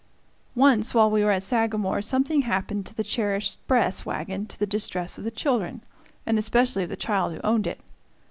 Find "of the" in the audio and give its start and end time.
5.19-5.29, 6.81-6.95